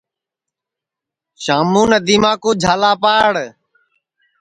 [1.43, 3.33] شاموں ندیما کُو جھالا پاڑ